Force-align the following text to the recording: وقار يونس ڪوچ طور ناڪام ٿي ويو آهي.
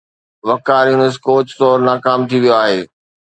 وقار 0.47 0.85
يونس 0.91 1.15
ڪوچ 1.25 1.47
طور 1.59 1.77
ناڪام 1.89 2.19
ٿي 2.29 2.37
ويو 2.43 2.55
آهي. 2.63 2.81